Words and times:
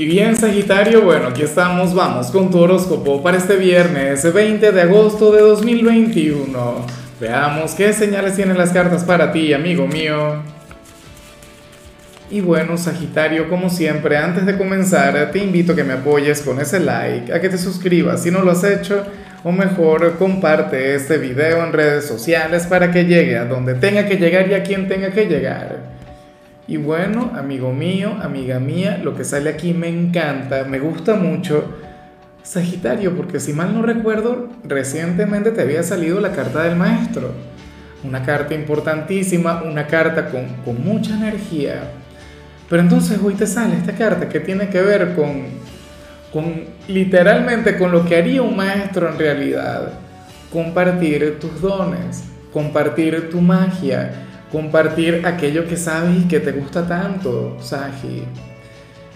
Y 0.00 0.06
bien, 0.06 0.36
Sagitario, 0.36 1.02
bueno, 1.02 1.26
aquí 1.26 1.42
estamos, 1.42 1.92
vamos 1.92 2.28
con 2.28 2.52
tu 2.52 2.60
horóscopo 2.60 3.20
para 3.20 3.36
este 3.36 3.56
viernes 3.56 4.32
20 4.32 4.70
de 4.70 4.80
agosto 4.80 5.32
de 5.32 5.40
2021. 5.40 6.86
Veamos 7.20 7.74
qué 7.74 7.92
señales 7.92 8.36
tienen 8.36 8.56
las 8.56 8.70
cartas 8.70 9.02
para 9.02 9.32
ti, 9.32 9.52
amigo 9.52 9.88
mío. 9.88 10.40
Y 12.30 12.40
bueno, 12.42 12.78
Sagitario, 12.78 13.48
como 13.48 13.70
siempre, 13.70 14.16
antes 14.16 14.46
de 14.46 14.56
comenzar, 14.56 15.32
te 15.32 15.40
invito 15.40 15.72
a 15.72 15.74
que 15.74 15.82
me 15.82 15.94
apoyes 15.94 16.42
con 16.42 16.60
ese 16.60 16.78
like, 16.78 17.32
a 17.32 17.40
que 17.40 17.48
te 17.48 17.58
suscribas 17.58 18.22
si 18.22 18.30
no 18.30 18.42
lo 18.42 18.52
has 18.52 18.62
hecho, 18.62 19.04
o 19.42 19.50
mejor, 19.50 20.16
comparte 20.16 20.94
este 20.94 21.18
video 21.18 21.64
en 21.64 21.72
redes 21.72 22.06
sociales 22.06 22.68
para 22.68 22.92
que 22.92 23.04
llegue 23.04 23.36
a 23.36 23.46
donde 23.46 23.74
tenga 23.74 24.06
que 24.06 24.14
llegar 24.14 24.48
y 24.48 24.54
a 24.54 24.62
quien 24.62 24.86
tenga 24.86 25.10
que 25.10 25.26
llegar. 25.26 25.97
Y 26.68 26.76
bueno, 26.76 27.32
amigo 27.34 27.72
mío, 27.72 28.18
amiga 28.20 28.60
mía, 28.60 29.00
lo 29.02 29.16
que 29.16 29.24
sale 29.24 29.48
aquí 29.48 29.72
me 29.72 29.88
encanta, 29.88 30.64
me 30.64 30.78
gusta 30.78 31.14
mucho. 31.14 31.64
Sagitario, 32.42 33.16
porque 33.16 33.40
si 33.40 33.54
mal 33.54 33.74
no 33.74 33.80
recuerdo, 33.80 34.50
recientemente 34.64 35.50
te 35.50 35.62
había 35.62 35.82
salido 35.82 36.20
la 36.20 36.32
carta 36.32 36.64
del 36.64 36.76
maestro. 36.76 37.32
Una 38.04 38.22
carta 38.22 38.52
importantísima, 38.52 39.62
una 39.62 39.86
carta 39.86 40.28
con, 40.28 40.84
mucha 40.84 41.14
energía. 41.16 41.90
Pero 42.68 42.82
entonces 42.82 43.18
hoy 43.24 43.32
te 43.32 43.46
sale 43.46 43.74
esta 43.74 43.92
carta 43.92 44.28
que 44.28 44.38
tiene 44.38 44.68
que 44.68 44.82
ver 44.82 45.14
con, 45.14 45.44
con 46.30 46.64
literalmente 46.86 47.78
con 47.78 47.92
lo 47.92 48.04
que 48.04 48.16
haría 48.16 48.42
un 48.42 48.54
maestro 48.54 49.10
en 49.10 49.18
realidad. 49.18 49.92
Compartir 50.52 51.38
tus 51.38 51.62
dones, 51.62 52.24
compartir 52.52 53.30
tu 53.30 53.40
magia, 53.40 54.27
compartir 54.50 55.22
aquello 55.26 55.66
que 55.66 55.76
sabes 55.76 56.24
y 56.24 56.28
que 56.28 56.40
te 56.40 56.52
gusta 56.52 56.86
tanto, 56.86 57.56
Saji. 57.60 58.24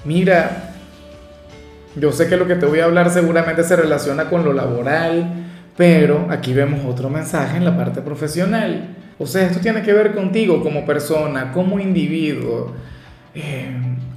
Mira, 0.04 0.74
yo 1.96 2.12
sé 2.12 2.28
que 2.28 2.36
lo 2.36 2.46
que 2.46 2.56
te 2.56 2.66
voy 2.66 2.80
a 2.80 2.84
hablar 2.84 3.10
seguramente 3.10 3.64
se 3.64 3.76
relaciona 3.76 4.28
con 4.28 4.44
lo 4.44 4.52
laboral, 4.52 5.44
pero 5.76 6.26
aquí 6.30 6.52
vemos 6.52 6.84
otro 6.84 7.08
mensaje 7.08 7.56
en 7.56 7.64
la 7.64 7.76
parte 7.76 8.00
profesional. 8.00 8.96
O 9.18 9.26
sea, 9.26 9.46
esto 9.46 9.60
tiene 9.60 9.82
que 9.82 9.92
ver 9.92 10.14
contigo 10.14 10.62
como 10.62 10.84
persona, 10.84 11.52
como 11.52 11.78
individuo. 11.78 12.72
Eh, 13.34 13.70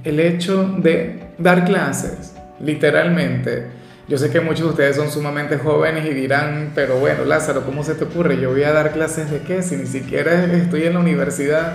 el 0.04 0.20
hecho 0.20 0.64
de 0.78 1.30
dar 1.38 1.64
clases, 1.64 2.34
literalmente 2.60 3.76
yo 4.08 4.18
sé 4.18 4.30
que 4.30 4.40
muchos 4.40 4.60
de 4.60 4.70
ustedes 4.70 4.96
son 4.96 5.10
sumamente 5.10 5.58
jóvenes 5.58 6.06
y 6.06 6.14
dirán, 6.14 6.70
pero 6.76 6.98
bueno, 6.98 7.24
Lázaro, 7.24 7.64
¿cómo 7.64 7.82
se 7.82 7.96
te 7.96 8.04
ocurre? 8.04 8.40
Yo 8.40 8.50
voy 8.50 8.62
a 8.62 8.72
dar 8.72 8.92
clases 8.92 9.30
de 9.30 9.40
qué 9.40 9.62
si 9.62 9.76
ni 9.76 9.86
siquiera 9.86 10.44
estoy 10.44 10.84
en 10.84 10.94
la 10.94 11.00
universidad. 11.00 11.72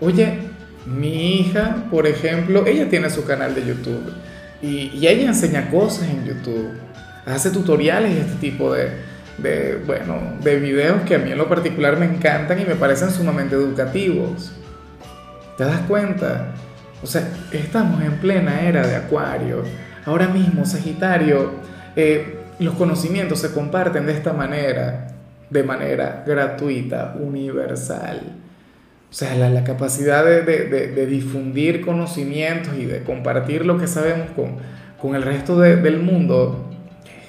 Oye, 0.00 0.38
mi 0.86 1.40
hija, 1.40 1.84
por 1.90 2.06
ejemplo, 2.06 2.66
ella 2.66 2.88
tiene 2.88 3.10
su 3.10 3.26
canal 3.26 3.54
de 3.54 3.66
YouTube 3.66 4.14
y, 4.62 5.06
ella 5.06 5.28
enseña 5.28 5.68
cosas 5.70 6.08
en 6.08 6.24
YouTube, 6.24 6.70
hace 7.26 7.50
tutoriales 7.50 8.14
y 8.14 8.18
este 8.18 8.36
tipo 8.36 8.72
de, 8.72 8.92
de, 9.36 9.82
bueno, 9.86 10.38
de 10.42 10.58
videos 10.58 11.02
que 11.02 11.16
a 11.16 11.18
mí 11.18 11.32
en 11.32 11.38
lo 11.38 11.50
particular 11.50 11.98
me 11.98 12.06
encantan 12.06 12.60
y 12.60 12.64
me 12.64 12.76
parecen 12.76 13.10
sumamente 13.10 13.56
educativos. 13.56 14.52
¿Te 15.58 15.64
das 15.64 15.80
cuenta? 15.80 16.54
O 17.02 17.06
sea, 17.06 17.28
estamos 17.52 18.02
en 18.02 18.12
plena 18.20 18.62
era 18.62 18.86
de 18.86 18.96
Acuario 18.96 19.64
Ahora 20.06 20.28
mismo, 20.28 20.64
Sagitario, 20.64 21.50
eh, 21.96 22.38
los 22.60 22.74
conocimientos 22.74 23.40
se 23.40 23.52
comparten 23.52 24.06
de 24.06 24.12
esta 24.12 24.32
manera, 24.32 25.08
de 25.50 25.62
manera 25.64 26.22
gratuita, 26.24 27.16
universal. 27.18 28.20
O 29.10 29.12
sea, 29.12 29.34
la, 29.34 29.64
capacidad 29.64 30.24
de, 30.24 31.06
difundir 31.06 31.84
conocimientos 31.84 32.74
y 32.78 32.84
de 32.84 33.02
compartir 33.02 33.66
lo 33.66 33.78
que 33.78 33.88
sabemos 33.88 34.28
con, 34.36 35.14
el 35.14 35.22
resto 35.22 35.58
del 35.58 36.00
mundo 36.00 36.70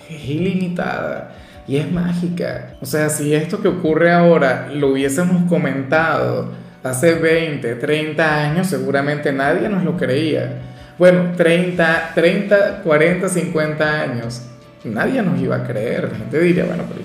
es 0.10 0.26
ilimitada 0.30 1.36
y 1.68 1.78
es 1.78 1.92
mágica. 1.92 2.76
O 2.82 2.86
sea, 2.86 3.10
si 3.10 3.34
esto 3.34 3.62
que 3.62 3.68
ocurre 3.68 4.12
ahora 4.12 4.70
lo 4.74 4.90
hubiésemos 4.90 5.50
comentado 5.50 6.52
hace 6.84 7.16
20, 7.16 7.76
30 7.76 8.44
años, 8.44 8.68
seguramente 8.68 9.32
nadie 9.32 9.68
nos 9.68 9.84
lo 9.84 9.98
creía. 9.98 10.62
Bueno, 10.98 11.34
30, 11.36 12.12
30, 12.16 12.82
40, 12.82 13.30
50 13.30 14.02
años, 14.02 14.42
nadie 14.84 15.22
nos 15.22 15.40
iba 15.40 15.58
a 15.58 15.64
creer. 15.64 16.10
La 16.12 16.18
gente 16.18 16.40
diría, 16.40 16.66
bueno, 16.66 16.86
pero 16.88 17.02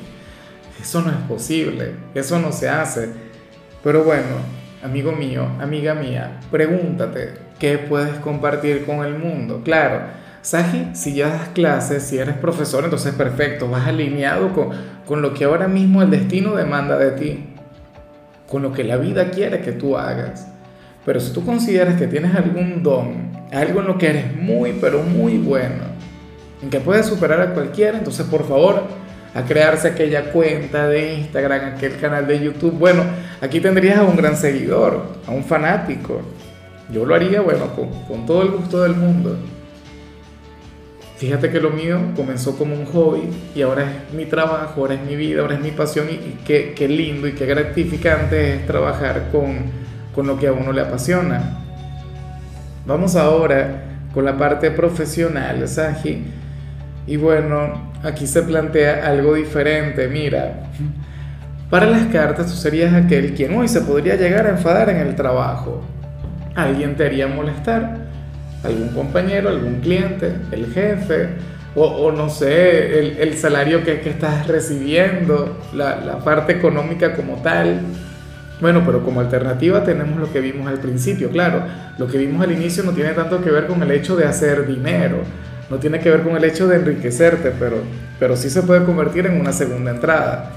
eso 0.80 1.02
no 1.02 1.10
es 1.10 1.16
posible, 1.28 1.92
eso 2.14 2.38
no 2.38 2.52
se 2.52 2.70
hace. 2.70 3.10
Pero 3.84 4.02
bueno, 4.04 4.36
amigo 4.82 5.12
mío, 5.12 5.46
amiga 5.60 5.94
mía, 5.94 6.40
pregúntate, 6.50 7.34
¿qué 7.58 7.76
puedes 7.76 8.14
compartir 8.16 8.86
con 8.86 9.04
el 9.04 9.18
mundo? 9.18 9.60
Claro, 9.62 10.00
Saji, 10.40 10.90
si 10.94 11.14
ya 11.14 11.28
das 11.28 11.48
clases, 11.50 12.02
si 12.02 12.18
eres 12.18 12.36
profesor, 12.36 12.84
entonces 12.84 13.14
perfecto, 13.14 13.68
vas 13.68 13.86
alineado 13.86 14.52
con, 14.54 14.70
con 15.06 15.20
lo 15.20 15.34
que 15.34 15.44
ahora 15.44 15.68
mismo 15.68 16.02
el 16.02 16.10
destino 16.10 16.56
demanda 16.56 16.96
de 16.98 17.10
ti, 17.12 17.44
con 18.48 18.62
lo 18.62 18.72
que 18.72 18.84
la 18.84 18.96
vida 18.96 19.30
quiere 19.30 19.60
que 19.60 19.72
tú 19.72 19.98
hagas. 19.98 20.48
Pero 21.04 21.20
si 21.20 21.32
tú 21.32 21.44
consideras 21.44 21.96
que 21.96 22.06
tienes 22.06 22.34
algún 22.34 22.82
don, 22.82 23.41
algo 23.52 23.80
en 23.80 23.86
lo 23.86 23.98
que 23.98 24.08
eres 24.08 24.36
muy, 24.36 24.72
pero 24.80 25.02
muy 25.02 25.38
bueno, 25.38 25.84
en 26.62 26.70
que 26.70 26.80
puedes 26.80 27.06
superar 27.06 27.40
a 27.40 27.54
cualquiera, 27.54 27.98
entonces 27.98 28.26
por 28.26 28.46
favor, 28.46 28.82
a 29.34 29.42
crearse 29.42 29.88
aquella 29.88 30.30
cuenta 30.32 30.88
de 30.88 31.14
Instagram, 31.14 31.74
aquel 31.74 31.96
canal 31.98 32.26
de 32.26 32.40
YouTube. 32.40 32.72
Bueno, 32.72 33.04
aquí 33.40 33.60
tendrías 33.60 33.98
a 33.98 34.02
un 34.02 34.16
gran 34.16 34.36
seguidor, 34.36 35.06
a 35.26 35.30
un 35.30 35.44
fanático. 35.44 36.20
Yo 36.92 37.06
lo 37.06 37.14
haría, 37.14 37.40
bueno, 37.40 37.68
con, 38.08 38.26
todo 38.26 38.42
el 38.42 38.50
gusto 38.50 38.82
del 38.82 38.94
mundo. 38.94 39.38
Fíjate 41.16 41.50
que 41.50 41.60
lo 41.60 41.70
mío 41.70 42.00
comenzó 42.16 42.58
como 42.58 42.74
un 42.74 42.84
hobby 42.86 43.22
y 43.54 43.62
ahora 43.62 43.84
es 43.84 44.14
mi 44.14 44.26
trabajo, 44.26 44.82
ahora 44.82 44.94
es 44.94 45.02
mi 45.02 45.14
vida, 45.14 45.40
ahora 45.40 45.54
es 45.54 45.60
mi 45.60 45.70
pasión 45.70 46.08
y, 46.10 46.38
qué, 46.44 46.74
qué 46.76 46.88
lindo 46.88 47.28
y 47.28 47.32
qué 47.32 47.46
gratificante 47.46 48.56
es 48.56 48.66
trabajar 48.66 49.28
con 49.30 49.82
con 50.14 50.26
lo 50.26 50.38
que 50.38 50.48
a 50.48 50.52
uno 50.52 50.72
le 50.72 50.80
apasiona. 50.80 51.61
Vamos 52.84 53.14
ahora 53.14 53.82
con 54.12 54.24
la 54.24 54.36
parte 54.36 54.70
profesional, 54.70 55.68
Saji. 55.68 56.24
Y 57.06 57.16
bueno, 57.16 57.92
aquí 58.02 58.26
se 58.26 58.42
plantea 58.42 59.06
algo 59.06 59.34
diferente. 59.34 60.08
Mira, 60.08 60.54
para 61.70 61.86
las 61.86 62.06
cartas 62.06 62.46
tú 62.46 62.52
serías 62.52 62.92
aquel 62.92 63.34
quien 63.34 63.56
hoy 63.56 63.68
se 63.68 63.80
podría 63.82 64.16
llegar 64.16 64.46
a 64.46 64.50
enfadar 64.50 64.90
en 64.90 64.96
el 64.98 65.14
trabajo. 65.14 65.82
Alguien 66.54 66.96
te 66.96 67.06
haría 67.06 67.28
molestar, 67.28 67.98
algún 68.64 68.88
compañero, 68.88 69.48
algún 69.48 69.80
cliente, 69.80 70.34
el 70.50 70.66
jefe, 70.72 71.28
o, 71.74 72.12
no 72.12 72.28
sé, 72.28 73.22
el, 73.22 73.34
salario 73.38 73.82
que, 73.82 74.02
estás 74.04 74.46
recibiendo, 74.46 75.58
la, 75.72 75.96
la 75.96 76.18
parte 76.18 76.52
económica 76.52 77.14
como 77.14 77.36
tal. 77.36 77.80
Bueno, 78.62 78.84
pero 78.86 79.04
como 79.04 79.18
alternativa 79.18 79.82
tenemos 79.82 80.20
lo 80.20 80.32
que 80.32 80.40
vimos 80.40 80.68
al 80.68 80.78
principio, 80.78 81.30
claro, 81.30 81.64
lo 81.98 82.06
que 82.06 82.16
vimos 82.16 82.40
al 82.44 82.52
inicio 82.52 82.84
no 82.84 82.92
tiene 82.92 83.10
tanto 83.10 83.42
que 83.42 83.50
ver 83.50 83.66
con 83.66 83.82
el 83.82 83.90
hecho 83.90 84.14
de 84.14 84.24
hacer 84.24 84.68
dinero, 84.68 85.16
no 85.68 85.78
tiene 85.78 85.98
que 85.98 86.08
ver 86.08 86.22
con 86.22 86.36
el 86.36 86.44
hecho 86.44 86.68
de 86.68 86.76
enriquecerte, 86.76 87.52
pero, 87.58 87.78
pero 88.20 88.36
sí 88.36 88.48
se 88.48 88.62
puede 88.62 88.84
convertir 88.84 89.26
en 89.26 89.40
una 89.40 89.52
segunda 89.52 89.90
entrada. 89.90 90.52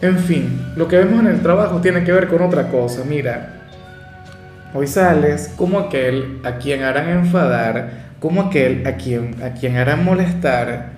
En 0.00 0.18
fin, 0.18 0.72
lo 0.76 0.88
que 0.88 0.96
vemos 0.96 1.20
en 1.20 1.26
el 1.26 1.42
trabajo 1.42 1.78
tiene 1.82 2.04
que 2.04 2.12
ver 2.12 2.26
con 2.26 2.40
otra 2.40 2.68
cosa, 2.68 3.02
mira, 3.06 3.66
hoy 4.72 4.86
sales 4.86 5.52
como 5.58 5.80
aquel 5.80 6.40
a 6.42 6.52
quien 6.52 6.84
harán 6.84 7.10
enfadar, 7.10 8.14
como 8.18 8.40
aquel 8.40 8.86
a 8.86 8.92
quien, 8.92 9.42
a 9.42 9.52
quien 9.52 9.76
harán 9.76 10.02
molestar, 10.06 10.92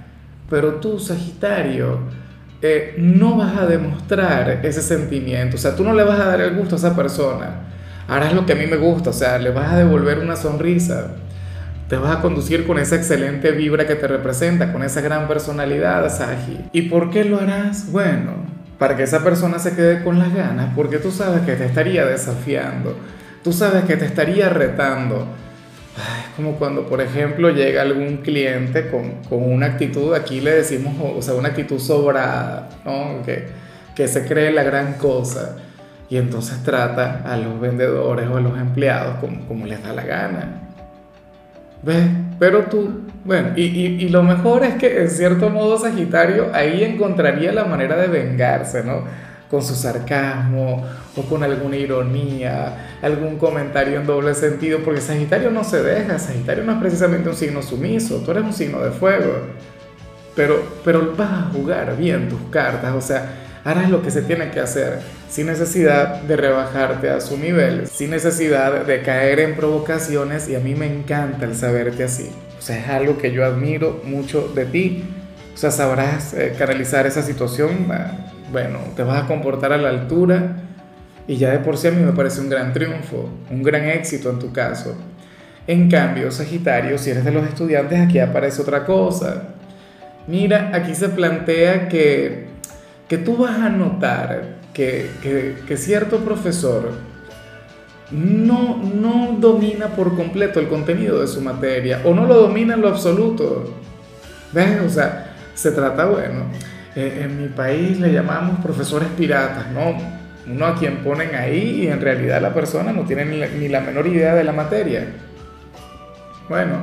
pero 0.48 0.74
tú, 0.74 1.00
Sagitario, 1.00 1.98
eh, 2.62 2.94
no 2.98 3.36
vas 3.36 3.56
a 3.56 3.66
demostrar 3.66 4.60
ese 4.62 4.82
sentimiento, 4.82 5.56
o 5.56 5.58
sea, 5.58 5.76
tú 5.76 5.84
no 5.84 5.92
le 5.94 6.04
vas 6.04 6.18
a 6.20 6.26
dar 6.26 6.40
el 6.40 6.54
gusto 6.54 6.76
a 6.76 6.78
esa 6.78 6.96
persona, 6.96 7.62
harás 8.08 8.32
lo 8.32 8.46
que 8.46 8.52
a 8.52 8.56
mí 8.56 8.66
me 8.66 8.76
gusta, 8.76 9.10
o 9.10 9.12
sea, 9.12 9.38
le 9.38 9.50
vas 9.50 9.72
a 9.72 9.78
devolver 9.78 10.18
una 10.18 10.36
sonrisa, 10.36 11.08
te 11.88 11.96
vas 11.96 12.16
a 12.16 12.20
conducir 12.20 12.66
con 12.66 12.78
esa 12.78 12.96
excelente 12.96 13.52
vibra 13.52 13.86
que 13.86 13.94
te 13.94 14.08
representa, 14.08 14.72
con 14.72 14.82
esa 14.82 15.00
gran 15.00 15.28
personalidad, 15.28 16.08
Saji. 16.08 16.58
¿Y 16.72 16.82
por 16.82 17.10
qué 17.10 17.24
lo 17.24 17.38
harás? 17.38 17.92
Bueno, 17.92 18.32
para 18.78 18.96
que 18.96 19.04
esa 19.04 19.22
persona 19.22 19.58
se 19.58 19.74
quede 19.74 20.02
con 20.02 20.18
las 20.18 20.34
ganas, 20.34 20.70
porque 20.74 20.98
tú 20.98 21.10
sabes 21.10 21.42
que 21.42 21.54
te 21.54 21.66
estaría 21.66 22.04
desafiando, 22.04 22.96
tú 23.44 23.52
sabes 23.52 23.84
que 23.84 23.96
te 23.96 24.04
estaría 24.04 24.48
retando 24.48 25.28
como 26.36 26.52
cuando, 26.52 26.86
por 26.86 27.00
ejemplo, 27.00 27.50
llega 27.50 27.82
algún 27.82 28.18
cliente 28.18 28.88
con, 28.88 29.22
con, 29.28 29.42
una 29.42 29.66
actitud, 29.66 30.14
aquí 30.14 30.40
le 30.40 30.52
decimos, 30.52 30.94
o 31.00 31.22
sea, 31.22 31.34
una 31.34 31.48
actitud 31.48 31.78
sobrada, 31.78 32.68
¿no? 32.84 33.22
Que, 33.24 33.46
que 33.94 34.06
se 34.08 34.26
cree 34.26 34.50
la 34.52 34.62
gran 34.62 34.94
cosa 34.94 35.56
y 36.08 36.18
entonces 36.18 36.62
trata 36.62 37.22
a 37.24 37.36
los 37.36 37.58
vendedores 37.60 38.28
o 38.28 38.36
a 38.36 38.40
los 38.40 38.58
empleados 38.58 39.16
como, 39.16 39.46
como 39.46 39.66
les 39.66 39.82
da 39.82 39.92
la 39.92 40.02
gana. 40.02 40.62
¿Ves? 41.82 42.06
Pero 42.38 42.64
tú, 42.64 43.02
bueno, 43.24 43.50
y, 43.56 43.62
y, 43.62 43.86
y, 44.04 44.08
lo 44.08 44.22
mejor 44.22 44.64
es 44.64 44.74
que 44.74 45.00
en 45.00 45.10
cierto 45.10 45.48
modo 45.50 45.78
Sagitario 45.78 46.50
ahí 46.52 46.84
encontraría 46.84 47.52
la 47.52 47.64
manera 47.64 47.96
de 47.96 48.08
vengarse, 48.08 48.84
¿no? 48.84 49.04
Con 49.50 49.62
su 49.62 49.74
sarcasmo 49.74 50.84
o 51.16 51.22
con 51.22 51.42
alguna 51.42 51.76
ironía, 51.76 52.98
algún 53.02 53.38
comentario 53.38 54.00
en 54.00 54.06
doble 54.06 54.34
sentido, 54.34 54.80
porque 54.84 55.00
Sagitario 55.00 55.50
no 55.50 55.64
se 55.64 55.82
deja, 55.82 56.18
Sagitario 56.18 56.64
no 56.64 56.72
es 56.72 56.78
precisamente 56.78 57.28
un 57.28 57.36
signo 57.36 57.62
sumiso, 57.62 58.22
tú 58.24 58.32
eres 58.32 58.44
un 58.44 58.52
signo 58.52 58.80
de 58.80 58.90
fuego, 58.90 59.40
pero, 60.34 60.62
pero 60.84 61.14
vas 61.16 61.30
a 61.30 61.50
jugar 61.52 61.96
bien 61.96 62.28
tus 62.28 62.40
cartas, 62.50 62.94
o 62.94 63.00
sea, 63.00 63.42
harás 63.64 63.90
lo 63.90 64.02
que 64.02 64.10
se 64.10 64.22
tiene 64.22 64.50
que 64.50 64.60
hacer, 64.60 65.00
sin 65.30 65.46
necesidad 65.46 66.22
de 66.22 66.36
rebajarte 66.36 67.10
a 67.10 67.20
su 67.20 67.38
nivel, 67.38 67.86
sin 67.86 68.10
necesidad 68.10 68.84
de 68.84 69.02
caer 69.02 69.40
en 69.40 69.56
provocaciones 69.56 70.48
y 70.48 70.56
a 70.56 70.60
mí 70.60 70.74
me 70.74 70.86
encanta 70.86 71.46
el 71.46 71.54
saberte 71.54 72.04
así, 72.04 72.30
o 72.58 72.62
sea, 72.62 72.78
es 72.78 72.88
algo 72.88 73.16
que 73.16 73.32
yo 73.32 73.44
admiro 73.44 74.02
mucho 74.04 74.48
de 74.54 74.66
ti, 74.66 75.04
o 75.54 75.56
sea, 75.56 75.70
sabrás 75.70 76.34
eh, 76.34 76.54
canalizar 76.58 77.06
esa 77.06 77.22
situación 77.22 77.88
ah, 77.90 78.25
bueno, 78.52 78.78
te 78.94 79.02
vas 79.02 79.24
a 79.24 79.26
comportar 79.26 79.72
a 79.72 79.76
la 79.76 79.88
altura 79.88 80.56
y 81.26 81.36
ya 81.36 81.50
de 81.50 81.58
por 81.58 81.76
sí 81.76 81.88
a 81.88 81.90
mí 81.90 82.02
me 82.02 82.12
parece 82.12 82.40
un 82.40 82.48
gran 82.48 82.72
triunfo, 82.72 83.28
un 83.50 83.62
gran 83.62 83.84
éxito 83.84 84.30
en 84.30 84.38
tu 84.38 84.52
caso. 84.52 84.96
En 85.66 85.90
cambio, 85.90 86.30
Sagitario, 86.30 86.96
si 86.96 87.10
eres 87.10 87.24
de 87.24 87.32
los 87.32 87.46
estudiantes, 87.46 88.00
aquí 88.00 88.20
aparece 88.20 88.62
otra 88.62 88.84
cosa. 88.84 89.54
Mira, 90.28 90.70
aquí 90.72 90.94
se 90.94 91.08
plantea 91.08 91.88
que, 91.88 92.46
que 93.08 93.18
tú 93.18 93.36
vas 93.36 93.58
a 93.58 93.68
notar 93.68 94.56
que, 94.72 95.10
que, 95.66 95.76
cierto 95.76 96.18
profesor 96.18 96.92
no, 98.10 98.76
no 98.76 99.36
domina 99.40 99.88
por 99.88 100.14
completo 100.14 100.60
el 100.60 100.68
contenido 100.68 101.20
de 101.20 101.26
su 101.26 101.40
materia 101.40 102.02
o 102.04 102.14
no 102.14 102.26
lo 102.26 102.34
domina 102.34 102.74
en 102.74 102.82
lo 102.82 102.88
absoluto. 102.88 103.72
¿Ves? 104.52 104.80
O 104.86 104.90
sea, 104.90 105.34
se 105.54 105.72
trata, 105.72 106.04
bueno, 106.04 106.44
eh, 106.96 107.24
en 107.24 107.42
mi 107.42 107.48
país 107.48 108.00
le 108.00 108.10
llamamos 108.10 108.58
profesores 108.60 109.08
piratas, 109.18 109.70
¿no? 109.70 109.98
Uno 110.50 110.64
a 110.64 110.74
quien 110.76 111.04
ponen 111.04 111.34
ahí 111.34 111.82
y 111.82 111.88
en 111.88 112.00
realidad 112.00 112.40
la 112.40 112.54
persona 112.54 112.90
no 112.90 113.02
tiene 113.02 113.26
ni 113.26 113.68
la, 113.68 113.80
menor 113.82 114.06
idea 114.06 114.34
de 114.34 114.44
la 114.44 114.52
materia. 114.52 115.06
Bueno, 116.48 116.78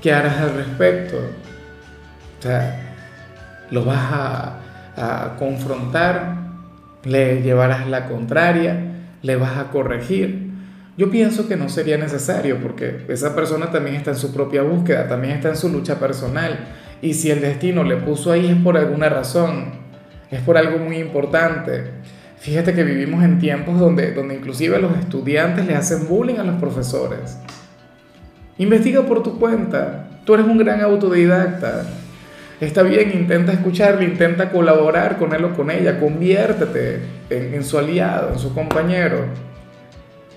¿qué 0.00 0.12
harás 0.12 0.38
al 0.38 0.54
respecto? 0.54 1.16
O 1.16 2.42
sea, 2.42 2.94
lo 3.72 3.84
vas 3.84 4.12
a, 4.12 4.58
a 4.96 5.36
confrontar, 5.36 6.36
le 7.02 7.42
llevarás 7.42 7.88
la 7.88 8.06
contraria, 8.06 8.76
le 9.22 9.34
vas 9.34 9.58
a 9.58 9.72
corregir. 9.72 10.52
Yo 10.96 11.10
pienso 11.10 11.48
que 11.48 11.56
no 11.56 11.68
sería 11.68 11.98
necesario 11.98 12.58
porque 12.62 13.04
esa 13.08 13.34
persona 13.34 13.72
también 13.72 13.96
está 13.96 14.12
en 14.12 14.16
su 14.16 14.32
propia 14.32 14.62
búsqueda, 14.62 15.08
también 15.08 15.34
está 15.34 15.48
en 15.48 15.56
su 15.56 15.68
lucha 15.70 15.98
personal 15.98 16.56
y 17.00 17.14
si 17.14 17.30
el 17.30 17.40
destino 17.40 17.84
le 17.84 17.96
puso 17.96 18.32
ahí 18.32 18.46
es 18.46 18.56
por 18.56 18.76
alguna 18.76 19.08
razón, 19.08 19.72
es 20.30 20.40
por 20.40 20.56
algo 20.56 20.78
muy 20.78 20.96
importante. 20.96 21.84
Fíjate 22.38 22.74
que 22.74 22.84
vivimos 22.84 23.24
en 23.24 23.38
tiempos 23.38 23.78
donde, 23.78 24.12
donde 24.12 24.34
inclusive 24.34 24.78
los 24.78 24.96
estudiantes 24.96 25.66
le 25.66 25.74
hacen 25.74 26.08
bullying 26.08 26.36
a 26.36 26.44
los 26.44 26.56
profesores. 26.56 27.38
Investiga 28.58 29.02
por 29.02 29.22
tu 29.22 29.38
cuenta. 29.38 30.08
Tú 30.24 30.34
eres 30.34 30.46
un 30.46 30.58
gran 30.58 30.80
autodidacta. 30.80 31.84
Está 32.60 32.82
bien, 32.82 33.12
intenta 33.12 33.52
escucharle, 33.52 34.04
intenta 34.04 34.50
colaborar 34.50 35.16
con 35.16 35.32
él 35.32 35.44
o 35.44 35.54
con 35.54 35.70
ella, 35.70 36.00
conviértete 36.00 37.00
en 37.30 37.62
su 37.62 37.78
aliado, 37.78 38.32
en 38.32 38.38
su 38.38 38.52
compañero. 38.52 39.26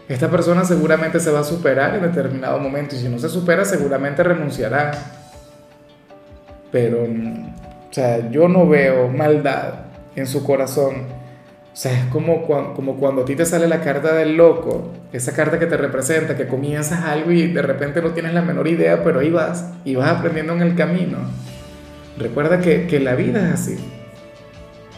Esta 0.08 0.30
persona 0.30 0.64
seguramente 0.64 1.20
se 1.20 1.32
va 1.32 1.40
a 1.40 1.44
superar 1.44 1.96
en 1.96 2.04
determinado 2.04 2.60
momento 2.60 2.96
y 2.96 3.00
si 3.00 3.10
no 3.10 3.18
se 3.18 3.30
supera 3.30 3.66
seguramente 3.66 4.22
renunciará 4.22 4.92
pero, 6.72 7.04
o 7.04 7.94
sea, 7.94 8.30
yo 8.32 8.48
no 8.48 8.68
veo 8.68 9.10
maldad 9.10 9.86
en 10.16 10.28
su 10.28 10.44
corazón. 10.44 11.22
O 11.74 11.76
sea, 11.76 11.98
es 11.98 12.06
como 12.06 12.44
como 12.46 12.98
cuando 12.98 13.22
a 13.22 13.26
ti 13.26 13.36
te 13.36 13.46
sale 13.46 13.68
la 13.68 13.82
carta 13.82 14.14
del 14.14 14.36
loco, 14.36 14.92
esa 15.14 15.34
carta 15.34 15.58
que 15.58 15.68
te 15.68 15.78
representa, 15.78 16.36
que 16.36 16.48
comienzas 16.48 17.04
algo 17.06 17.32
y 17.32 17.48
de 17.48 17.62
repente 17.62 18.02
no 18.02 18.12
tienes 18.12 18.34
la 18.34 18.42
menor 18.42 18.68
idea, 18.68 19.04
pero 19.04 19.20
ahí 19.20 19.30
vas 19.30 19.72
y 19.86 19.96
vas 19.96 20.10
aprendiendo 20.10 20.54
en 20.54 20.62
el 20.62 20.76
camino. 20.76 21.18
Recuerda 22.18 22.60
que, 22.60 22.88
que 22.88 23.00
la 23.00 23.16
vida 23.16 23.48
es 23.48 23.54
así. 23.54 23.78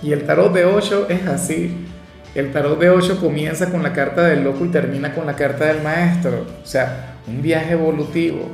Y 0.01 0.11
el 0.11 0.23
tarot 0.23 0.51
de 0.51 0.65
8 0.65 1.07
es 1.09 1.27
así. 1.27 1.87
El 2.33 2.51
tarot 2.51 2.79
de 2.79 2.89
8 2.89 3.19
comienza 3.19 3.69
con 3.71 3.83
la 3.83 3.93
carta 3.93 4.23
del 4.23 4.43
loco 4.43 4.65
y 4.65 4.69
termina 4.69 5.13
con 5.13 5.27
la 5.27 5.35
carta 5.35 5.65
del 5.65 5.83
maestro. 5.83 6.45
O 6.61 6.65
sea, 6.65 7.17
un 7.27 7.41
viaje 7.41 7.73
evolutivo 7.73 8.49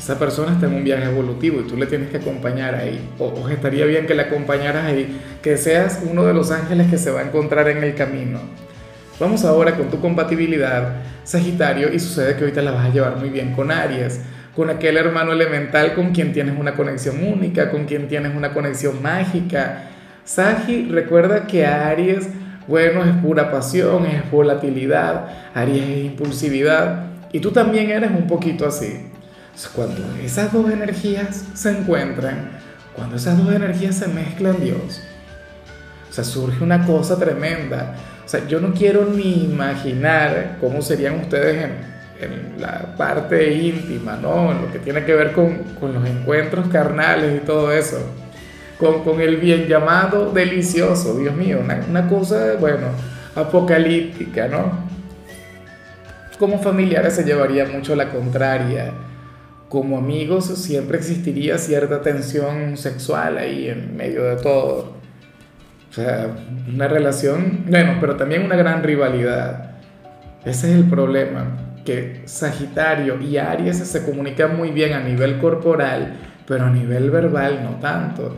esa 0.00 0.18
persona 0.18 0.52
está 0.52 0.64
en 0.64 0.76
un 0.76 0.82
viaje 0.82 1.04
evolutivo 1.04 1.60
y 1.60 1.64
tú 1.64 1.76
le 1.76 1.84
tienes 1.84 2.08
que 2.08 2.16
acompañar 2.16 2.74
ahí. 2.74 2.98
O, 3.18 3.46
estaría 3.50 3.84
bien 3.84 4.06
que 4.06 4.14
le 4.14 4.22
acompañaras 4.22 4.86
ahí, 4.86 5.20
que 5.42 5.58
seas 5.58 6.00
uno 6.10 6.24
de 6.24 6.32
los 6.32 6.50
ángeles 6.50 6.86
que 6.88 6.96
se 6.96 7.10
va 7.10 7.20
a 7.20 7.24
encontrar 7.24 7.68
en 7.68 7.84
el 7.84 7.94
camino. 7.94 8.40
Vamos 9.20 9.44
ahora 9.44 9.76
con 9.76 9.90
tu 9.90 10.00
compatibilidad, 10.00 11.02
Sagitario, 11.22 11.92
y 11.92 12.00
sucede 12.00 12.34
que 12.34 12.44
ahorita 12.44 12.62
la 12.62 12.70
vas 12.70 12.86
a 12.86 12.92
llevar 12.94 13.18
muy 13.18 13.28
bien 13.28 13.52
con 13.52 13.70
Aries, 13.70 14.22
con 14.56 14.70
aquel 14.70 14.96
hermano 14.96 15.32
elemental 15.32 15.94
con 15.94 16.12
quien 16.12 16.32
tienes 16.32 16.58
una 16.58 16.72
conexión 16.72 17.22
única, 17.22 17.70
con 17.70 17.84
quien 17.84 18.08
tienes 18.08 18.34
una 18.34 18.54
conexión 18.54 19.02
mágica. 19.02 19.90
Sagi, 20.24 20.88
recuerda 20.90 21.46
que 21.46 21.66
Aries, 21.66 22.26
bueno, 22.66 23.04
es 23.04 23.12
pura 23.16 23.50
pasión, 23.50 24.06
es 24.06 24.30
volatilidad, 24.30 25.26
Aries 25.54 25.82
es 25.82 26.04
impulsividad, 26.06 27.04
y 27.34 27.40
tú 27.40 27.50
también 27.50 27.90
eres 27.90 28.10
un 28.10 28.26
poquito 28.26 28.66
así. 28.66 29.09
Cuando 29.74 30.02
esas 30.22 30.52
dos 30.52 30.70
energías 30.70 31.44
se 31.54 31.70
encuentran, 31.70 32.50
cuando 32.94 33.16
esas 33.16 33.42
dos 33.42 33.54
energías 33.54 33.96
se 33.96 34.08
mezclan, 34.08 34.60
Dios, 34.60 35.02
o 36.08 36.12
sea, 36.12 36.24
surge 36.24 36.62
una 36.64 36.84
cosa 36.86 37.18
tremenda. 37.18 37.94
O 38.24 38.28
sea, 38.28 38.46
yo 38.46 38.60
no 38.60 38.72
quiero 38.74 39.06
ni 39.06 39.44
imaginar 39.44 40.56
cómo 40.60 40.82
serían 40.82 41.20
ustedes 41.20 41.64
en, 41.64 41.90
la 42.58 42.94
parte 42.98 43.54
íntima, 43.54 44.18
¿no? 44.20 44.52
En 44.52 44.60
lo 44.62 44.70
que 44.70 44.78
tiene 44.78 45.04
que 45.06 45.14
ver 45.14 45.32
con, 45.32 45.56
con 45.80 45.94
los 45.94 46.06
encuentros 46.06 46.68
carnales 46.68 47.36
y 47.36 47.46
todo 47.46 47.72
eso. 47.72 47.98
Con, 48.78 49.04
con, 49.04 49.22
el 49.22 49.38
bien 49.38 49.66
llamado 49.66 50.30
delicioso, 50.30 51.16
Dios 51.16 51.34
mío, 51.34 51.60
una, 51.64 51.80
una 51.88 52.08
cosa, 52.08 52.56
bueno, 52.60 52.88
apocalíptica, 53.34 54.48
¿no? 54.48 54.70
Como 56.38 56.58
familiares 56.58 57.14
se 57.14 57.24
llevaría 57.24 57.64
mucho 57.66 57.96
la 57.96 58.10
contraria 58.10 58.92
como 59.70 59.98
amigos 59.98 60.46
siempre 60.46 60.98
existiría 60.98 61.56
cierta 61.56 62.02
tensión 62.02 62.76
sexual 62.76 63.38
ahí 63.38 63.68
en 63.68 63.96
medio 63.96 64.24
de 64.24 64.34
todo. 64.34 64.96
O 65.88 65.92
sea, 65.92 66.26
una 66.68 66.88
relación, 66.88 67.66
bueno, 67.68 67.98
pero 68.00 68.16
también 68.16 68.44
una 68.44 68.56
gran 68.56 68.82
rivalidad. 68.82 69.76
Ese 70.44 70.70
es 70.70 70.76
el 70.76 70.86
problema, 70.90 71.76
que 71.84 72.22
Sagitario 72.24 73.22
y 73.22 73.36
Aries 73.36 73.78
se 73.78 74.04
comunican 74.04 74.56
muy 74.56 74.72
bien 74.72 74.92
a 74.92 75.04
nivel 75.04 75.38
corporal, 75.38 76.16
pero 76.48 76.64
a 76.64 76.70
nivel 76.70 77.08
verbal 77.08 77.62
no 77.62 77.76
tanto. 77.78 78.36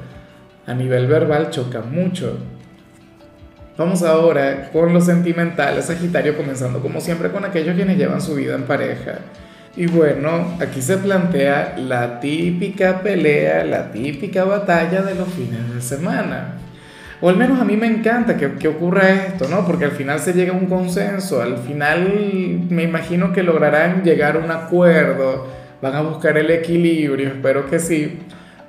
A 0.66 0.74
nivel 0.74 1.06
verbal 1.06 1.48
chocan 1.48 1.90
mucho. 1.90 2.36
Vamos 3.78 4.02
ahora 4.02 4.68
con 4.70 4.92
lo 4.92 5.00
sentimental, 5.00 5.82
Sagitario 5.82 6.36
comenzando 6.36 6.80
como 6.80 7.00
siempre 7.00 7.30
con 7.30 7.46
aquellos 7.46 7.74
quienes 7.74 7.96
llevan 7.96 8.20
su 8.20 8.34
vida 8.34 8.54
en 8.54 8.64
pareja. 8.64 9.20
Y 9.74 9.86
bueno, 9.86 10.58
aquí 10.60 10.82
se 10.82 10.98
plantea 10.98 11.76
la 11.78 12.20
típica 12.20 13.00
pelea, 13.00 13.64
la 13.64 13.90
típica 13.90 14.44
batalla 14.44 15.00
de 15.00 15.14
los 15.14 15.28
fines 15.30 15.74
de 15.74 15.80
semana. 15.80 16.58
O 17.22 17.30
al 17.30 17.36
menos 17.36 17.58
a 17.58 17.64
mí 17.64 17.76
me 17.76 17.86
encanta 17.86 18.36
que, 18.36 18.68
ocurra 18.68 19.08
esto, 19.10 19.48
¿no? 19.48 19.64
Porque 19.66 19.86
al 19.86 19.92
final 19.92 20.18
se 20.18 20.34
llega 20.34 20.52
a 20.52 20.56
un 20.56 20.66
consenso, 20.66 21.40
al 21.40 21.56
final 21.56 22.62
me 22.68 22.82
imagino 22.82 23.32
que 23.32 23.42
lograrán 23.42 24.02
llegar 24.02 24.36
a 24.36 24.40
un 24.40 24.50
acuerdo, 24.50 25.46
van 25.80 25.94
a 25.94 26.02
buscar 26.02 26.36
el 26.36 26.50
equilibrio, 26.50 27.28
espero 27.28 27.70
que 27.70 27.78
sí. 27.78 28.18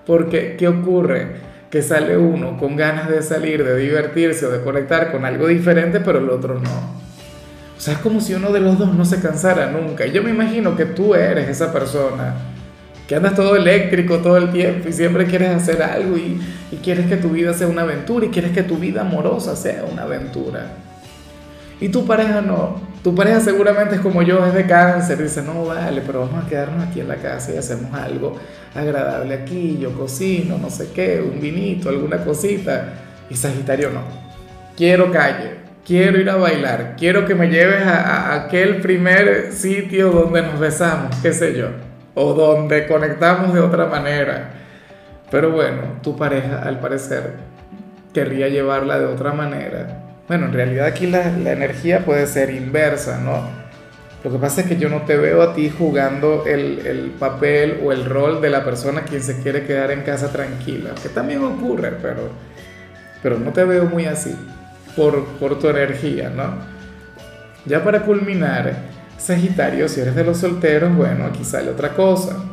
Porque, 0.06 0.56
¿qué 0.58 0.68
ocurre? 0.70 1.28
Que 1.70 1.82
sale 1.82 2.16
uno 2.18 2.58
con 2.58 2.78
ganas 2.78 3.10
de 3.10 3.22
salir, 3.24 3.64
de 3.64 3.76
divertirse 3.76 4.46
o 4.46 4.52
de 4.52 4.62
conectar 4.62 5.12
con 5.12 5.26
algo 5.26 5.48
diferente, 5.48 6.00
pero 6.00 6.20
el 6.20 6.30
otro 6.30 6.60
no. 6.60 7.03
Sea, 7.84 7.96
es 7.96 8.00
como 8.00 8.22
si 8.22 8.34
uno 8.34 8.54
de 8.54 8.62
los 8.62 8.80
dos 8.80 8.96
no 8.96 9.04
se 9.04 9.20
cansara 9.20 9.70
nunca. 9.70 10.06
Yo 10.06 10.24
me 10.24 10.30
imagino 10.30 10.74
que 10.78 10.86
tú 10.86 11.16
eres 11.16 11.50
esa 11.50 11.74
persona 11.74 12.34
que 13.06 13.14
andas 13.14 13.36
todo 13.36 13.58
eléctrico 13.58 14.20
todo 14.20 14.38
el 14.38 14.54
tiempo 14.54 14.88
y 14.88 14.94
siempre 14.94 15.26
quieres 15.26 15.50
hacer 15.50 15.84
algo 15.84 16.16
y, 16.16 16.40
y 16.72 16.78
quieres 16.78 17.08
que 17.08 17.18
tu 17.18 17.32
vida 17.32 17.54
sea 17.54 17.68
una 17.68 17.82
aventura 17.82 18.26
y 18.26 18.30
quieres 18.30 18.54
que 18.54 18.64
tu 18.64 18.78
vida 18.78 19.02
amorosa 19.02 19.58
sea 19.58 19.84
una 19.84 20.04
aventura. 20.04 20.68
Y 21.82 21.90
tu 21.90 22.06
pareja 22.06 22.40
no. 22.40 22.78
Tu 23.04 23.14
pareja 23.14 23.42
seguramente 23.42 23.96
es 23.96 24.02
como 24.02 24.22
yo, 24.22 24.46
es 24.46 24.54
de 24.54 24.66
cáncer. 24.66 25.22
Dice, 25.22 25.42
no, 25.42 25.66
vale, 25.66 26.02
pero 26.06 26.22
vamos 26.22 26.46
a 26.46 26.48
quedarnos 26.48 26.88
aquí 26.88 27.02
en 27.02 27.10
la 27.10 27.18
casa 27.18 27.52
y 27.54 27.58
hacemos 27.58 27.94
algo 27.94 28.38
agradable 28.74 29.34
aquí. 29.34 29.78
Yo 29.78 29.92
cocino, 29.92 30.58
no 30.58 30.70
sé 30.70 30.92
qué, 30.96 31.22
un 31.22 31.42
vinito, 31.42 31.90
alguna 31.90 32.24
cosita. 32.24 32.94
Y 33.30 33.36
Sagitario 33.36 33.90
no. 33.90 34.04
Quiero 34.78 35.12
calle 35.12 35.63
quiero 35.86 36.20
ir 36.20 36.30
a 36.30 36.36
bailar, 36.36 36.96
quiero 36.98 37.26
que 37.26 37.36
me 37.36 37.50
lleves 37.50 37.86
a, 37.86 38.34
aquel 38.34 38.82
primer 38.82 39.52
sitio 39.52 40.12
donde 40.12 40.42
nos 40.42 40.60
besamos, 40.60 41.16
qué 41.22 41.34
sé 41.34 41.58
yo, 41.58 41.68
o 42.16 42.34
donde 42.34 42.88
conectamos 42.88 43.54
de 43.54 43.60
otra 43.60 43.88
manera. 43.88 44.52
Pero 45.30 45.52
bueno, 45.52 46.00
tu 46.02 46.16
pareja 46.16 46.62
al 46.64 46.80
parecer 46.80 47.32
querría 48.14 48.48
llevarla 48.48 49.00
de 49.00 49.06
otra 49.06 49.34
manera. 49.34 50.04
Bueno, 50.28 50.46
en 50.46 50.54
realidad 50.54 50.86
aquí 50.86 51.08
la, 51.08 51.32
la 51.32 51.52
energía 51.52 52.06
puede 52.06 52.28
ser 52.28 52.52
inversa, 52.52 53.20
¿no? 53.20 53.64
Lo 54.24 54.32
que 54.32 54.38
pasa 54.38 54.62
es 54.62 54.68
que 54.68 54.78
yo 54.78 54.88
no 54.88 55.02
te 55.02 55.18
veo 55.18 55.42
a 55.42 55.54
ti 55.54 55.70
jugando 55.70 56.46
el, 56.46 56.86
el, 56.86 57.12
papel 57.20 57.82
o 57.84 57.92
el 57.92 58.06
rol 58.06 58.42
de 58.42 58.50
la 58.50 58.64
persona 58.64 59.02
quien 59.02 59.22
se 59.22 59.42
quiere 59.42 59.66
quedar 59.66 59.92
en 59.92 60.04
casa 60.04 60.32
tranquila, 60.32 60.92
que 61.02 61.10
también 61.10 61.44
ocurre, 61.44 61.92
pero, 62.02 62.30
pero 63.22 63.38
no 63.38 63.52
te 63.52 63.66
veo 63.66 63.84
muy 63.84 64.06
así 64.06 64.34
por, 64.96 65.26
por 65.40 65.60
tu 65.60 65.68
energía, 65.68 66.30
¿no? 66.30 66.56
Ya 67.66 67.84
para 67.84 68.02
culminar, 68.02 68.74
Sagitario, 69.18 69.88
si 69.88 70.02
eres 70.02 70.16
de 70.16 70.24
los 70.24 70.38
solteros, 70.38 70.94
bueno, 70.96 71.26
aquí 71.26 71.44
sale 71.46 71.72
otra 71.72 71.94
cosa. 71.94 72.44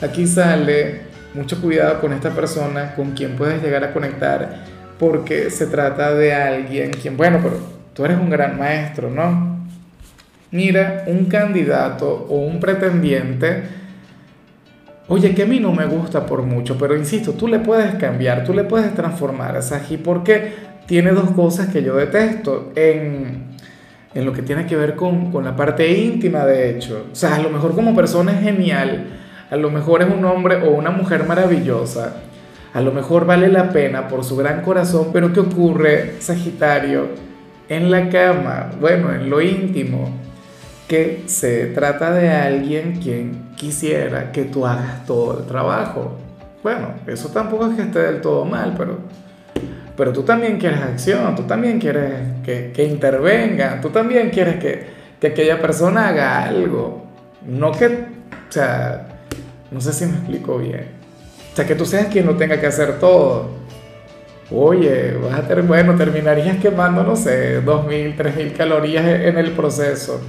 Aquí 0.00 0.26
sale 0.26 1.02
mucho 1.34 1.60
cuidado 1.60 2.00
con 2.00 2.12
esta 2.12 2.30
persona 2.30 2.94
con 2.94 3.12
quien 3.12 3.36
puedes 3.36 3.62
llegar 3.62 3.84
a 3.84 3.92
conectar, 3.92 4.64
porque 4.98 5.50
se 5.50 5.66
trata 5.66 6.14
de 6.14 6.32
alguien 6.32 6.90
quien, 6.90 7.16
bueno, 7.16 7.40
pero 7.42 7.58
tú 7.92 8.04
eres 8.04 8.18
un 8.18 8.30
gran 8.30 8.58
maestro, 8.58 9.10
¿no? 9.10 9.58
Mira, 10.52 11.04
un 11.06 11.26
candidato 11.26 12.26
o 12.28 12.38
un 12.38 12.58
pretendiente, 12.60 13.62
oye, 15.08 15.34
que 15.34 15.42
a 15.42 15.46
mí 15.46 15.60
no 15.60 15.72
me 15.72 15.86
gusta 15.86 16.26
por 16.26 16.42
mucho, 16.42 16.76
pero 16.78 16.96
insisto, 16.96 17.32
tú 17.32 17.46
le 17.46 17.58
puedes 17.58 17.94
cambiar, 17.96 18.44
tú 18.44 18.52
le 18.54 18.64
puedes 18.64 18.94
transformar 18.94 19.56
a 19.56 19.62
Saji, 19.62 19.96
porque 19.96 20.69
tiene 20.90 21.12
dos 21.12 21.30
cosas 21.30 21.68
que 21.68 21.84
yo 21.84 21.94
detesto 21.94 22.72
en, 22.74 23.44
en 24.12 24.24
lo 24.24 24.32
que 24.32 24.42
tiene 24.42 24.66
que 24.66 24.74
ver 24.74 24.96
con, 24.96 25.30
con 25.30 25.44
la 25.44 25.54
parte 25.54 25.88
íntima, 25.88 26.44
de 26.44 26.68
hecho. 26.68 27.06
O 27.12 27.14
sea, 27.14 27.36
a 27.36 27.38
lo 27.38 27.48
mejor 27.48 27.76
como 27.76 27.94
persona 27.94 28.32
es 28.32 28.42
genial, 28.42 29.06
a 29.48 29.54
lo 29.54 29.70
mejor 29.70 30.02
es 30.02 30.08
un 30.12 30.24
hombre 30.24 30.56
o 30.66 30.70
una 30.70 30.90
mujer 30.90 31.28
maravillosa, 31.28 32.14
a 32.74 32.80
lo 32.80 32.90
mejor 32.90 33.24
vale 33.24 33.46
la 33.46 33.70
pena 33.70 34.08
por 34.08 34.24
su 34.24 34.34
gran 34.34 34.62
corazón, 34.62 35.10
pero 35.12 35.32
¿qué 35.32 35.38
ocurre, 35.38 36.16
Sagitario? 36.18 37.06
En 37.68 37.92
la 37.92 38.08
cama, 38.08 38.72
bueno, 38.80 39.14
en 39.14 39.30
lo 39.30 39.40
íntimo, 39.40 40.10
que 40.88 41.22
se 41.26 41.66
trata 41.66 42.10
de 42.10 42.30
alguien 42.30 42.98
quien 43.00 43.52
quisiera 43.54 44.32
que 44.32 44.42
tú 44.42 44.66
hagas 44.66 45.06
todo 45.06 45.38
el 45.38 45.46
trabajo. 45.46 46.18
Bueno, 46.64 46.94
eso 47.06 47.28
tampoco 47.28 47.68
es 47.68 47.76
que 47.76 47.82
esté 47.82 48.00
del 48.00 48.20
todo 48.20 48.44
mal, 48.44 48.74
pero, 48.76 48.98
pero 49.96 50.12
tú 50.12 50.22
también 50.22 50.58
quieres 50.58 50.80
acción, 50.80 51.34
tú 51.34 51.42
también 51.42 51.78
quieres 51.78 52.12
que, 52.44 52.72
que 52.74 52.84
intervenga, 52.84 53.80
tú 53.80 53.90
también 53.90 54.30
quieres 54.30 54.56
que, 54.56 54.86
que 55.20 55.28
aquella 55.28 55.60
persona 55.60 56.08
haga 56.08 56.44
algo. 56.44 57.04
No 57.46 57.72
que, 57.72 57.86
o 57.86 58.52
sea, 58.52 59.06
no 59.70 59.80
sé 59.80 59.92
si 59.92 60.06
me 60.06 60.16
explico 60.16 60.58
bien. 60.58 60.86
O 61.52 61.56
sea, 61.56 61.66
que 61.66 61.74
tú 61.74 61.84
seas 61.84 62.06
quien 62.06 62.26
no 62.26 62.36
tenga 62.36 62.60
que 62.60 62.66
hacer 62.66 62.98
todo. 62.98 63.50
Oye, 64.50 65.16
vas 65.22 65.38
a 65.38 65.46
ter 65.46 65.62
bueno, 65.62 65.94
terminarías 65.96 66.58
quemando, 66.58 67.04
no 67.04 67.14
sé, 67.14 67.64
2.000, 67.64 68.16
3.000 68.16 68.56
calorías 68.56 69.04
en 69.06 69.38
el 69.38 69.52
proceso. 69.52 70.20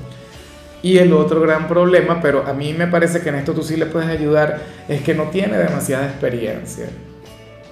Y 0.83 0.97
el 0.97 1.13
otro 1.13 1.41
gran 1.41 1.67
problema, 1.67 2.19
pero 2.21 2.45
a 2.45 2.53
mí 2.53 2.73
me 2.73 2.87
parece 2.87 3.21
que 3.21 3.29
en 3.29 3.35
esto 3.35 3.53
tú 3.53 3.63
sí 3.63 3.77
le 3.77 3.85
puedes 3.85 4.09
ayudar, 4.09 4.59
es 4.87 5.01
que 5.01 5.13
no 5.13 5.25
tiene 5.25 5.57
demasiada 5.57 6.05
experiencia. 6.07 6.87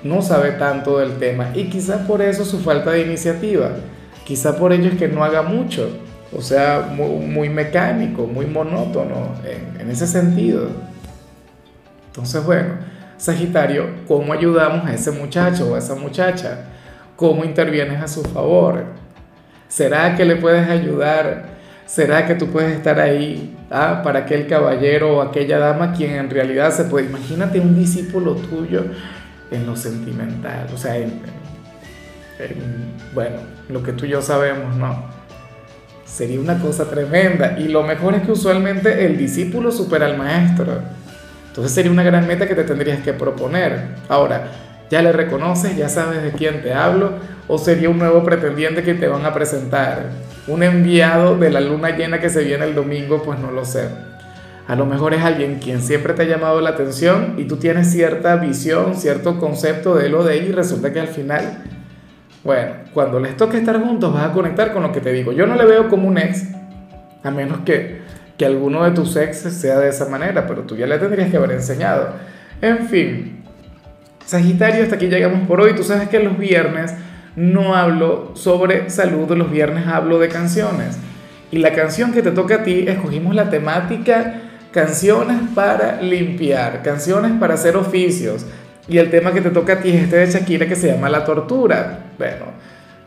No 0.03 0.21
sabe 0.21 0.51
tanto 0.51 0.99
del 0.99 1.17
tema 1.17 1.51
y 1.53 1.65
quizás 1.65 2.05
por 2.07 2.21
eso 2.21 2.45
su 2.45 2.59
falta 2.59 2.91
de 2.91 3.01
iniciativa. 3.01 3.71
Quizá 4.23 4.55
por 4.55 4.71
ello 4.71 4.89
es 4.89 4.97
que 4.97 5.07
no 5.07 5.23
haga 5.23 5.41
mucho. 5.41 5.89
O 6.35 6.41
sea, 6.41 6.91
muy, 6.95 7.49
mecánico, 7.49 8.27
muy 8.27 8.45
monótono 8.45 9.33
en, 9.43 9.81
en 9.81 9.89
ese 9.89 10.05
sentido. 10.05 10.69
Entonces, 12.07 12.43
bueno, 12.45 12.75
Sagitario, 13.17 13.87
¿cómo 14.07 14.31
ayudamos 14.31 14.85
a 14.85 14.93
ese 14.93 15.11
muchacho 15.11 15.71
o 15.71 15.75
a 15.75 15.79
esa 15.79 15.95
muchacha? 15.95 16.59
¿Cómo 17.15 17.43
intervienes 17.43 18.01
a 18.01 18.07
su 18.07 18.23
favor? 18.23 18.85
¿Será 19.67 20.15
que 20.15 20.23
le 20.23 20.37
puedes 20.37 20.69
ayudar? 20.69 21.49
¿Será 21.85 22.25
que 22.25 22.35
tú 22.35 22.47
puedes 22.47 22.71
estar 22.77 22.99
ahí 22.99 23.57
ah, 23.69 24.01
para 24.03 24.19
aquel 24.19 24.47
caballero 24.47 25.17
o 25.17 25.21
aquella 25.21 25.59
dama 25.59 25.91
quien 25.91 26.11
en 26.11 26.29
realidad 26.29 26.71
se 26.71 26.85
puede... 26.85 27.07
Imagínate 27.07 27.59
un 27.59 27.75
discípulo 27.75 28.35
tuyo 28.35 28.85
en 29.51 29.65
lo 29.65 29.75
sentimental, 29.75 30.67
o 30.73 30.77
sea, 30.77 30.97
en, 30.97 31.21
bueno, 33.13 33.37
lo 33.69 33.83
que 33.83 33.93
tú 33.93 34.05
y 34.05 34.09
yo 34.09 34.21
sabemos, 34.21 34.75
¿no? 34.75 35.03
Sería 36.05 36.39
una 36.39 36.59
cosa 36.59 36.89
tremenda. 36.89 37.59
Y 37.59 37.67
lo 37.67 37.83
mejor 37.83 38.15
es 38.15 38.23
que 38.23 38.31
usualmente 38.31 39.05
el 39.05 39.17
discípulo 39.17 39.71
supera 39.71 40.05
al 40.05 40.17
maestro. 40.17 40.79
Entonces 41.49 41.71
sería 41.73 41.91
una 41.91 42.03
gran 42.03 42.25
meta 42.27 42.47
que 42.47 42.55
te 42.55 42.63
tendrías 42.63 43.01
que 43.01 43.13
proponer. 43.13 43.89
Ahora, 44.07 44.47
ya 44.89 45.01
le 45.01 45.11
reconoces, 45.11 45.75
ya 45.75 45.89
sabes 45.89 46.23
de 46.23 46.31
quién 46.31 46.61
te 46.61 46.73
hablo, 46.73 47.13
o 47.47 47.57
sería 47.57 47.89
un 47.89 47.99
nuevo 47.99 48.23
pretendiente 48.23 48.83
que 48.83 48.95
te 48.95 49.07
van 49.07 49.25
a 49.25 49.33
presentar 49.33 50.05
un 50.47 50.63
enviado 50.63 51.37
de 51.37 51.51
la 51.51 51.61
luna 51.61 51.95
llena 51.95 52.19
que 52.19 52.29
se 52.29 52.43
viene 52.43 52.65
el 52.65 52.73
domingo, 52.73 53.21
pues 53.21 53.39
no 53.39 53.51
lo 53.51 53.65
sé. 53.65 53.89
A 54.69 54.75
lo 54.75 54.85
mejor 54.85 55.15
es 55.15 55.23
alguien 55.23 55.55
quien 55.55 55.81
siempre 55.81 56.13
te 56.13 56.21
ha 56.21 56.25
llamado 56.25 56.61
la 56.61 56.69
atención 56.69 57.33
y 57.37 57.45
tú 57.45 57.57
tienes 57.57 57.91
cierta 57.91 58.35
visión, 58.35 58.95
cierto 58.95 59.39
concepto 59.39 59.95
de 59.95 60.09
lo 60.09 60.23
de 60.23 60.37
él 60.37 60.49
y 60.49 60.51
resulta 60.51 60.93
que 60.93 60.99
al 60.99 61.07
final, 61.07 61.63
bueno, 62.43 62.73
cuando 62.93 63.19
les 63.19 63.35
toque 63.35 63.57
estar 63.57 63.81
juntos 63.81 64.13
vas 64.13 64.29
a 64.29 64.31
conectar 64.31 64.71
con 64.71 64.83
lo 64.83 64.91
que 64.91 65.01
te 65.01 65.11
digo. 65.11 65.31
Yo 65.31 65.47
no 65.47 65.55
le 65.55 65.65
veo 65.65 65.89
como 65.89 66.07
un 66.07 66.19
ex, 66.19 66.49
a 67.23 67.31
menos 67.31 67.61
que, 67.65 68.01
que 68.37 68.45
alguno 68.45 68.83
de 68.83 68.91
tus 68.91 69.15
exes 69.15 69.55
sea 69.55 69.79
de 69.79 69.89
esa 69.89 70.05
manera, 70.05 70.45
pero 70.45 70.61
tú 70.61 70.75
ya 70.75 70.85
le 70.85 70.99
tendrías 70.99 71.31
que 71.31 71.37
haber 71.37 71.53
enseñado. 71.53 72.09
En 72.61 72.87
fin, 72.89 73.43
Sagitario, 74.23 74.83
hasta 74.83 74.97
aquí 74.97 75.07
llegamos 75.07 75.47
por 75.47 75.61
hoy. 75.61 75.73
Tú 75.73 75.81
sabes 75.83 76.09
que 76.09 76.19
los 76.19 76.37
viernes 76.37 76.93
no 77.35 77.73
hablo 77.75 78.33
sobre 78.35 78.91
salud, 78.91 79.35
los 79.35 79.49
viernes 79.49 79.87
hablo 79.87 80.19
de 80.19 80.29
canciones. 80.29 80.99
Y 81.49 81.57
la 81.57 81.73
canción 81.73 82.13
que 82.13 82.21
te 82.21 82.29
toca 82.29 82.57
a 82.57 82.63
ti, 82.63 82.85
escogimos 82.87 83.33
la 83.33 83.49
temática 83.49 84.43
canciones 84.71 85.37
para 85.55 86.01
limpiar, 86.01 86.81
canciones 86.83 87.33
para 87.39 87.55
hacer 87.55 87.75
oficios. 87.75 88.45
Y 88.87 88.97
el 88.97 89.09
tema 89.09 89.31
que 89.31 89.41
te 89.41 89.51
toca 89.51 89.73
a 89.73 89.79
ti 89.79 89.89
es 89.89 90.03
este 90.03 90.17
de 90.17 90.31
Shakira 90.31 90.67
que 90.67 90.75
se 90.75 90.91
llama 90.91 91.09
La 91.09 91.23
Tortura. 91.23 91.99
Bueno, 92.17 92.45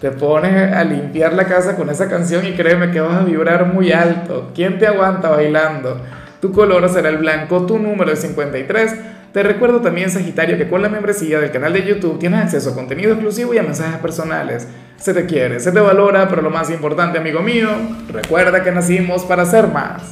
te 0.00 0.11
pones 0.11 0.73
a 0.73 0.85
limpiar 0.85 1.33
la 1.33 1.45
casa 1.47 1.76
con 1.76 1.90
esa 1.90 2.09
canción 2.09 2.47
y 2.47 2.52
créeme 2.52 2.90
que 2.90 3.00
vas 3.00 3.23
a 3.23 3.25
vibrar 3.25 3.66
muy 3.66 3.92
alto. 3.92 4.50
¿Quién 4.54 4.78
te 4.78 4.87
aguanta 4.87 5.31
bailando? 5.31 6.00
Tu 6.40 6.52
color 6.52 6.88
será 6.88 7.09
el 7.09 7.19
blanco, 7.19 7.66
tu 7.66 7.78
número 7.78 8.12
es 8.12 8.21
53. 8.21 8.95
Te 9.33 9.42
recuerdo 9.42 9.81
también, 9.81 10.11
Sagitario, 10.11 10.59
que 10.59 10.69
con 10.69 10.83
la 10.83 10.88
membresía 10.88 11.40
del 11.40 11.50
canal 11.50 11.73
de 11.73 11.85
YouTube 11.85 12.19
tienes 12.19 12.42
acceso 12.42 12.71
a 12.71 12.75
contenido 12.75 13.12
exclusivo 13.12 13.54
y 13.54 13.59
a 13.59 13.62
mensajes 13.62 13.99
personales. 14.00 14.69
Se 14.97 15.14
te 15.14 15.25
quiere, 15.25 15.59
se 15.59 15.73
te 15.73 15.81
valora, 15.81 16.28
pero 16.28 16.42
lo 16.42 16.50
más 16.50 16.69
importante, 16.71 17.19
amigo 17.19 17.40
mío, 17.40 17.69
recuerda 18.12 18.62
que 18.62 18.73
nacimos 18.73 19.25
para 19.25 19.47
ser 19.47 19.69
más. 19.69 20.02